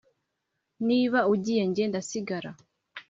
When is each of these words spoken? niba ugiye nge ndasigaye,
niba 0.87 1.19
ugiye 1.33 1.63
nge 1.69 1.83
ndasigaye, 1.89 2.49